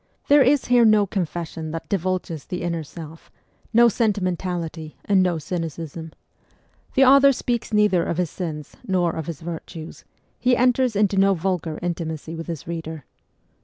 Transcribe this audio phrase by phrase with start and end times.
[0.29, 3.29] There is here no confes sion that divulges the inner self,
[3.71, 6.11] no sentimentality, and no cynicism.
[6.95, 10.03] The author speaks neither of his sins nor of his virtues;
[10.39, 13.05] he enters into no vulgar intimacy with his reader.